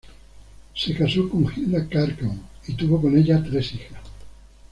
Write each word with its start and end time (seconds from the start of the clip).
Se 0.73 0.95
casó 0.95 1.29
con 1.29 1.45
Hilda 1.55 1.87
Cárcamo 1.87 2.41
y 2.67 2.73
tuvo 2.73 2.99
con 2.99 3.15
ella 3.15 3.43
tres 3.47 3.71
hijas. 3.75 4.01